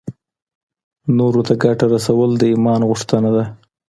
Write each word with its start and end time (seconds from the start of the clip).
نورو 1.17 1.41
ته 1.47 1.53
ګټه 1.63 1.85
رسول 1.93 2.29
د 2.37 2.43
ایمان 2.51 2.81
غوښتنه 2.89 3.29
ده. 3.35 3.43